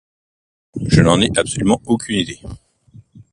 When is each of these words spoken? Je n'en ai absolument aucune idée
Je 0.87 0.99
n'en 1.03 1.21
ai 1.21 1.29
absolument 1.37 1.79
aucune 1.85 2.15
idée 2.17 2.39